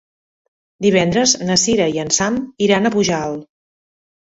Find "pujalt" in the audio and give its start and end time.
2.99-3.47